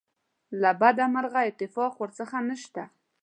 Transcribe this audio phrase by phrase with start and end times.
[0.61, 2.81] له بده مرغه اتفاق ورڅخه نشته.